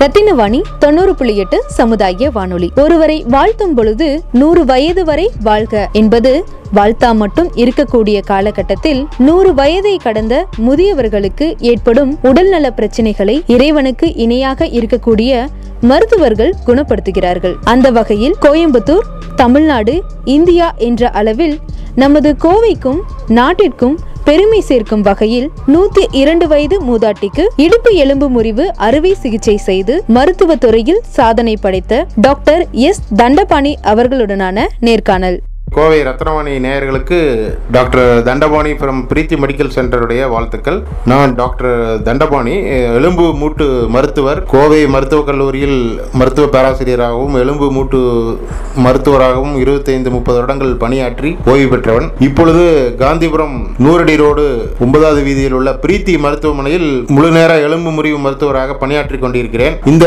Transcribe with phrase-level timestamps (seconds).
[0.00, 2.72] ரத்தினவாணி தொண்ணூறு புள்ளி எட்டு சமுதாய வானொலி.
[2.76, 10.46] ஒருவரை வாழ்த்தும் பொழுது நூறு வயது வரை வாழ்க என்பது வாழ்த்தா மட்டும் இருக்கக்கூடிய காலகட்டத்தில் நூறு வயதை கடந்த
[10.66, 15.48] முதியவர்களுக்கு ஏற்படும் உடல்நல பிரச்சனைகளை இறைவனுக்கு இணையாக இருக்கக்கூடிய
[15.80, 17.56] மருத்துவர்கள் குணப்படுத்துகிறார்கள்.
[17.64, 21.58] அந்த வகையில் கோயம்புத்தூர் தமிழ்நாடு இந்தியா என்ற அளவில்
[21.94, 29.56] நமது கோவைக்கும் நாட்டிற்கும் பெருமை சேர்க்கும் வகையில் நூத்தி இரண்டு வயது மூதாட்டிக்கு இடுப்பு எலும்பு முறிவு அறுவை சிகிச்சை
[29.68, 35.38] செய்து மருத்துவ துறையில் சாதனை படைத்த டாக்டர் எஸ் தண்டபாணி அவர்களுடனான நேர்காணல்.
[35.76, 37.16] கோவை ரத்னவாணி நேயர்களுக்கு
[37.74, 40.78] doctor Thandapani from Preethi medical சென்டருடைய வாழ்த்துக்கள்.
[41.10, 41.74] நான் டாக்டர்
[42.06, 42.54] தண்டபாணி
[42.98, 44.40] எலும்பு மூட்டு மருத்துவர்.
[44.52, 45.76] கோவை மருத்துவக் கல்லூரியில்
[46.20, 48.00] மருத்துவ பேராசிரியராகவும் எலும்பு மூட்டு
[48.84, 52.08] மருத்துவராகவும் இருபத்தைந்து முப்பது வருடங்கள் பணியாற்றி ஓய்வு பெற்றவன்.
[52.28, 52.64] இப்பொழுது
[53.02, 54.46] காந்திபுரம் நூறடி ரோடு
[54.86, 59.76] ஒன்பதாவது வீதியில் உள்ள பிரீத்தி மருத்துவமனையில் முழு நேர எலும்பு முறிவு மருத்துவராக பணியாற்றி கொண்டிருக்கிறேன்.
[59.94, 60.06] இந்த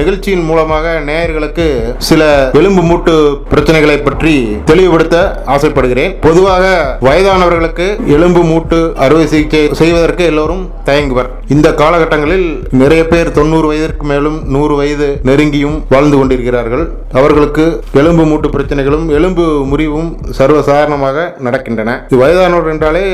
[0.00, 1.68] நிகழ்ச்சியின் மூலமாக நேயர்களுக்கு
[2.10, 2.22] சில
[2.62, 3.16] எலும்பு மூட்டு
[3.54, 4.36] பிரச்சனைகளை பற்றி
[4.72, 5.18] தெளிவு தெளிவுபடுத்த
[5.54, 6.12] ஆசைப்படுகிறேன்.
[6.26, 6.64] பொதுவாக
[7.06, 7.86] வயதானவர்களுக்கு
[8.16, 11.28] எலும்பு மூட்டு அறுவை சிகிச்சை செய்வதற்கு எல்லோரும் தயங்குவர்.
[11.54, 12.46] இந்த காலகட்டங்களில்
[12.80, 16.84] நிறைய பேர் தொண்ணூறு வயதிற்கு மேலும் நூறு வயது நெருங்கியும் வாழ்ந்து கொண்டிருக்கிறார்கள்.
[17.20, 17.64] அவர்களுக்கு
[18.00, 21.90] எலும்பு மூட்டு பிரச்சனைகளும் எலும்பு முறிவும் சர்வசாதாரணமாக நடக்கின்றன.
[22.22, 23.04] வயதானவர் என்றாலே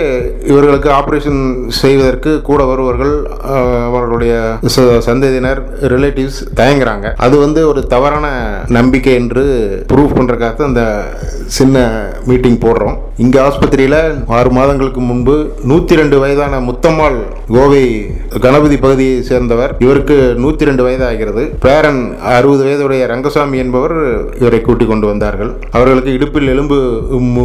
[0.52, 1.42] இவர்களுக்கு ஆபரேஷன்
[1.82, 3.14] செய்வதற்கு கூட வருவர்கள்
[3.88, 4.34] அவர்களுடைய
[5.08, 5.62] சந்ததியினர்
[5.94, 7.06] ரிலேட்டிவ்ஸ் தயங்குறாங்க.
[7.26, 8.26] அது வந்து ஒரு தவறான
[8.78, 9.44] நம்பிக்கை என்று
[9.92, 10.82] ப்ரூவ் பண்றதுக்காக அந்த
[11.64, 11.80] சின்ன
[12.28, 12.96] மீட்டிங் போடுறோம்.
[13.22, 14.00] இங்கே ஆஸ்பத்திரியில்
[14.36, 15.34] ஆறு மாதங்களுக்கு முன்பு
[15.70, 17.18] நூற்றி ரெண்டு வயதான முத்தம்மாள்
[17.54, 17.82] கோவை
[18.44, 19.72] கணபதி பகுதியை சேர்ந்தவர்.
[19.84, 22.02] இவருக்கு நூற்றி ரெண்டு வயது ஆகிறது பேரன்
[22.34, 23.96] அறுபது வயதுடைய ரங்கசாமி என்பவர்
[24.40, 25.52] இவரை கூட்டிக் கொண்டு வந்தார்கள்.
[25.76, 26.78] அவர்களுக்கு இடுப்பில் எலும்பு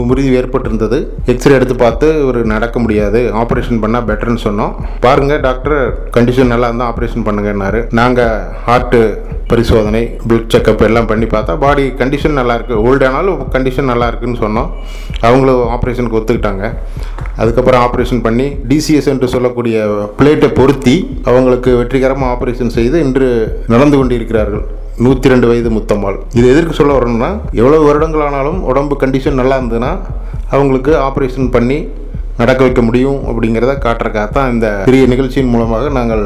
[0.10, 1.00] முறிவு ஏற்பட்டிருந்தது.
[1.34, 3.22] எக்ஸ்ரே எடுத்து பார்த்து இவர் நடக்க முடியாது.
[3.44, 4.76] ஆப்ரேஷன் பண்ணால் பெட்டர்னு சொன்னோம்.
[5.08, 5.80] பாருங்கள் டாக்டர்
[6.18, 7.82] கண்டிஷன் நல்லா இருந்தால் ஆப்ரேஷன் பண்ணுங்கன்னாரு.
[8.02, 9.02] நாங்கள் ஹார்ட்டு
[9.52, 12.76] பரிசோதனை பிளட் செக்கப் எல்லாம் பண்ணி பார்த்தா பாடி கண்டிஷன் நல்லாயிருக்கு.
[12.88, 14.70] ஓல்டானாலும் ஓல்டு ஆனாலும் கண்டிஷன் நல்லா இருக்குன்னு சொன்னோம்.
[15.28, 16.66] அவங்களும் ஆப்ரேஷனுக்கு ஒத்துக்கிட்டாங்க.
[17.42, 19.86] அதுக்கப்புறம் ஆப்ரேஷன் பண்ணி டிசிஎஸ் என்று சொல்லக்கூடிய
[20.20, 20.96] பிளேட்டை பொருத்தி
[21.30, 23.28] அவங்களுக்கு வெற்றிகரமாக ஆப்ரேஷன் செய்து இன்று
[23.74, 24.64] நடந்து கொண்டிருக்கிறார்கள்.
[25.06, 26.18] நூற்றி ரெண்டு வயது முத்தம்மாள்.
[26.38, 29.92] இது எதற்கு சொல்ல வரணும்னா எவ்வளோ வருடங்கள் ஆனாலும் உடம்பு கண்டிஷன் நல்லா இருந்ததுன்னா
[30.56, 31.80] அவங்களுக்கு ஆப்ரேஷன் பண்ணி
[32.42, 36.24] நடக்க வைக்க முடியும் அப்படிங்கிறத காட்டுறக்காக தான் இந்த பெரிய நிகழ்ச்சியின் மூலமாக நாங்கள்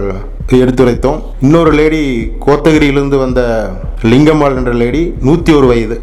[0.52, 1.22] எடுத்துரைத்தோம்.
[1.42, 3.70] இன்னொரு லேடி கோத்தகிரியிலிருந்து வந்த
[4.02, 6.02] லிங்கம்மாள் என்ற லேடி நூற்றி ஒரு வயது.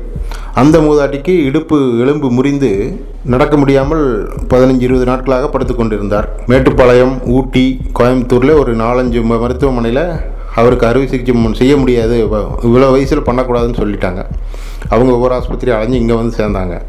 [0.54, 6.40] அந்த மூதாட்டிக்கு இடுப்பு எலும்பு முறிந்து நடக்க முடியாமல் பதினஞ்சு இருபது நாட்களாக படுத்து கொண்டிருந்தார்.
[6.46, 10.08] மேட்டுப்பாளையம் ஊட்டி கோயம்புத்தூரில் ஒரு நாலஞ்சு ம- மருத்துவமனையில்
[10.54, 12.28] அவருக்கு அறுவை சிகிச்சை செய்ய முடியாது.
[12.32, 14.24] வ- இவ்வளோ வயசில் பண்ணக்கூடாதுன்னு சொல்லிட்டாங்க.
[14.88, 16.80] அவங்க ஒவ்வொரு ஆஸ்பத்திரி அலைஞ்சு இங்கே வந்து சேர்ந்தாங்க.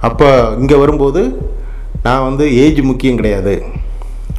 [0.00, 1.38] அப்போ இங்கே வரும்போது
[2.02, 3.62] நான் வந்து ஏஜ் முக்கியம் கிடையாது.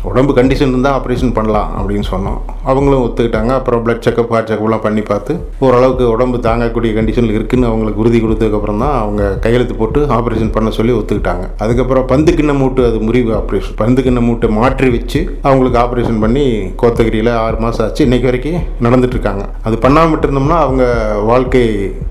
[0.09, 2.37] உடம்பு கண்டிஷன் இருந்தால் ஆப்ரேஷன் பண்ணலாம் அப்படின்னு சொன்னோம்.
[2.71, 3.51] அவங்களும் ஒத்துக்கிட்டாங்க.
[3.59, 5.33] அப்புறம் பிளட் செக்கப் ஹார்ட் செக்கப்லாம் பண்ணி பார்த்து
[5.65, 10.93] ஓரளவுக்கு உடம்பு தாங்கக்கூடிய கண்டிஷனில் இருக்குதுன்னு அவங்களுக்கு உறுதி கொடுத்ததுக்கப்புறம் தான் அவங்க கையெழுத்து போட்டு ஆப்ரேஷன் பண்ண சொல்லி
[10.99, 11.45] ஒத்துக்கிட்டாங்க.
[11.65, 16.45] அதுக்கப்புறம் பந்து கிண்ண மூட்டு அது முறிவு ஆப்ரேஷன் பந்து கிண்ண மூட்டை மாற்றி வச்சு அவங்களுக்கு ஆப்ரேஷன் பண்ணி
[16.83, 18.05] கோத்தகிரியில் ஆறு மாதம் ஆச்சு.
[18.07, 19.45] இன்றைக்கு வரைக்கும் நடந்துட்டு இருக்காங்க.
[19.69, 20.85] அது பண்ணாமல் இருந்தோம்னா அவங்க
[21.31, 21.65] வாழ்க்கை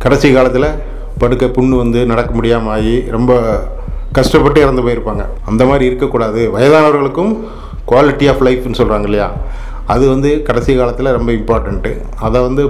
[0.04, 0.70] கடைசி காலத்தில்
[1.22, 3.32] படுக்க புண்ணு வந்து நடக்க முடியாமல் ஆகி ரொம்ப
[4.18, 5.22] கஷ்டப்பட்டு இறந்து போயிருப்பாங்க.
[5.50, 6.42] அந்த மாதிரி இருக்கக்கூடாது.
[6.54, 7.32] வயதானவர்களுக்கும்
[7.90, 9.28] குவாலிட்டி ஆஃப் லைஃப்னு சொல்கிறாங்க இல்லையா
[9.94, 11.92] அது வந்து கடைசி காலத்தில் ரொம்ப இம்பார்ட்டண்ட்டு
[12.26, 12.62] அதை வந்து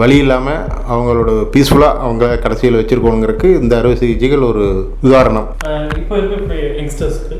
[0.00, 0.60] வழி இல்லாமல்
[0.92, 4.64] அவங்களோட பீஸ்ஃபுல்லாக அவங்க கடைசியில் வச்சுருக்கோங்கிறதுக்கு இந்த அறுவை சிகிச்சைகள் ஒரு
[5.06, 5.48] உதாரணம்.
[6.00, 6.16] இப்போ
[6.78, 7.38] யங்ஸ்டர்ஸ்க்கு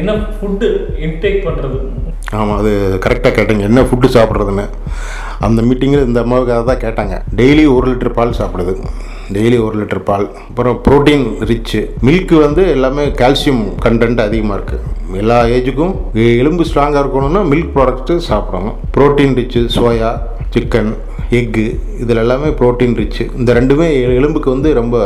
[0.00, 0.66] என்ன ஃபுட்டு
[1.06, 1.78] இன்டேக் பண்ணுறது
[2.38, 2.72] ஆமாம் அது
[3.04, 3.64] கரெக்டாக கேட்டீங்க.
[3.70, 4.64] என்ன ஃபுட்டு சாப்பிட்றதுன்னு.
[5.46, 7.14] அந்த மீட்டிங்கில் இந்த அம்மாவுக்கு அதை தான் கேட்டாங்க.
[7.40, 8.74] டெய்லி ஒரு லிட்டர் பால் சாப்பிடுது.
[9.34, 10.26] டெய்லி ஒரு லிட்டர் பால்.
[10.48, 15.94] அப்புறம் ப்ரோட்டீன் ரிச்சு மில்க் வந்து எல்லாமே கால்சியம் கண்டென்ட் அதிகமாக இருக்குது எல்லா ஏஜுக்கும்
[16.42, 18.76] எலும்பு ஸ்ட்ராங்காக இருக்கணும்னா மில்க் ப்ராடக்ட்டு சாப்பிடணும்.
[18.96, 20.10] Protein rich soya
[20.54, 20.92] chicken
[21.38, 21.64] egg
[22.02, 23.88] இதில் எல்லாமே ப்ரோட்டீன் ரிச்சு இந்த ரெண்டுமே
[24.20, 24.96] எலும்புக்கு வந்து ரொம்ப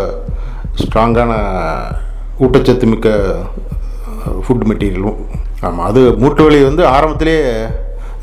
[0.82, 1.32] ஸ்ட்ராங்கான
[2.44, 3.08] ஊட்டச்சத்து மிக்க
[4.44, 5.18] ஃபுட் மெட்டீரியலும்
[5.66, 7.34] ஆமாம் அது மூட்டு வலி வந்து ஆரம்பத்திலே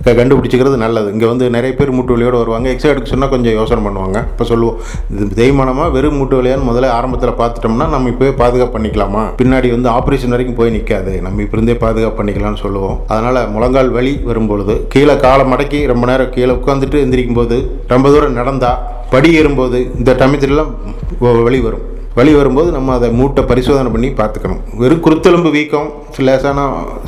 [0.05, 1.09] கண்டுபிடிச்சிக்கிறது நல்லது.
[1.15, 2.67] இங்கே வந்து நிறைய பேர் மூட்டு வலியோடு வருவாங்க.
[2.73, 4.17] எக்ஸ்ரே எடுக்க சொன்னால் கொஞ்சம் யோசனை பண்ணுவாங்க.
[4.33, 4.77] இப்போ சொல்லுவோம்
[5.13, 9.23] இது தேய்மானமாக வெறும் மூட்டு வலியான்னு முதல்ல ஆரம்பத்தில் பார்த்துட்டோம்னா நம்ம இப்போயே பாதுகாப்பு பண்ணிக்கலாமா?
[9.41, 12.97] பின்னாடி வந்து ஆப்ரேஷன் வரைக்கும் போய் நிற்காது நம்ம இப்போ இருந்தே பாதுகாப்பு பண்ணிக்கலாம்னு சொல்லுவோம்.
[13.13, 17.59] அதனால் முழங்கால் வலி வரும்பொழுது கீழே காலை மடக்கி ரொம்ப நேரம் கீழே உட்காந்துட்டு எந்திரிக்கும் போது
[17.93, 18.81] ரொம்ப தூரம் நடந்தால்
[19.13, 20.73] படி ஏறும்போது இந்த டமயத்துலலாம்
[21.45, 21.85] வலி வரும்.
[22.19, 24.61] வலி வரும்போது நம்ம அதை மூட்டை பரிசோதனை பண்ணி பார்த்துக்கணும்.
[24.81, 25.89] வெறும் குருத்தெலும்பு வீக்கம்
[26.27, 26.59] லேசான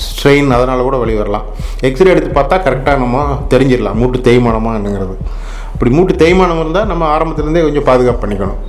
[0.05, 1.47] ஸ்ட்ரெயின் அதனால் கூட வலி வரலாம்.
[1.87, 3.23] எக்ஸ்ரே எடுத்து பார்த்தா கரெக்டாக நம்ம
[3.53, 3.97] தெரிஞ்சிடலாம்.
[4.01, 5.15] மூட்டு தேய்மானமா என்னங்கிறது
[5.73, 8.61] அப்படி மூட்டு தேய்மானம் இருந்தால் நம்ம ஆரம்பத்துலேருந்தே கொஞ்சம் பாதுகாப்பு பண்ணிக்கணும்.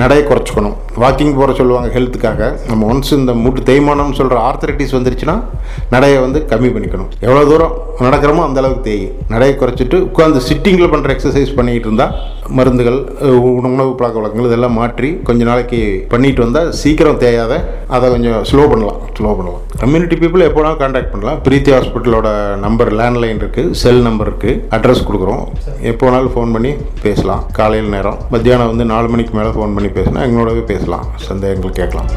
[0.00, 0.76] நடையை குறைச்சிக்கணும்.
[1.02, 5.34] வாக்கிங் போகிற சொல்லுவாங்க ஹெல்த்துக்காக நம்ம ஒன்ஸ் இந்த மூட்டு தேய்மானம்னு சொல்கிற ஆர்த்தரைட்டிஸ் வந்துருச்சுன்னா
[5.94, 7.10] நடையை வந்து கம்மி பண்ணிக்கணும்.
[7.26, 7.74] எவ்வளோ தூரம்?
[8.04, 12.14] நடக்கிறோமோ அந்தளவுக்கு தேயும் நடையை குறைச்சிட்டு உட்காந்து சிட்டிங்கில் பண்ணுற எக்ஸசைஸ் பண்ணிக்கிட்டு இருந்தால்
[12.58, 12.98] மருந்துகள்
[13.58, 15.80] உணவு பழக்க வழக்கங்கள் இதெல்லாம் மாற்றி கொஞ்ச நாளைக்கு
[16.12, 17.52] பண்ணிட்டு வந்தால் சீக்கிரம் தேயாத
[17.96, 19.62] அதை கொஞ்சம் ஸ்லோ பண்ணலாம் ஸ்லோ பண்ணலாம்.
[19.82, 21.40] கம்யூனிட்டி பீப்புள் எப்போனாலும் காண்டாக்ட் பண்ணலாம்.
[21.46, 22.28] பிரீத்தி ஹாஸ்பிட்டலோட
[22.66, 25.44] நம்பர் லேண்ட்லைன் இருக்குது செல் நம்பர் இருக்குது அட்ரஸ் கொடுக்குறோம்.
[25.92, 26.72] எப்போ வேணாலும் ஃபோன் பண்ணி
[27.06, 27.44] பேசலாம்.
[27.60, 31.06] காலையில் நேரம் மத்தியானம் வந்து நாலு மணிக்கு மேலே ஃபோன் பண்ணி பேசினா எங்களோடவே பேசலாம்.
[31.28, 32.10] சந்தேகங்கள் கேட்கலாம்.